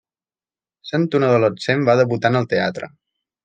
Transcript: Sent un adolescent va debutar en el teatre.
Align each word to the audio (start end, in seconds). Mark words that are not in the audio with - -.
Sent 0.93 1.05
un 1.21 1.27
adolescent 1.29 1.87
va 1.91 1.97
debutar 2.03 2.35
en 2.35 2.43
el 2.43 2.51
teatre. 2.57 2.93